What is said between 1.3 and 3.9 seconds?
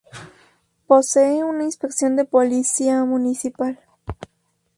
una inspección de policía Municipal.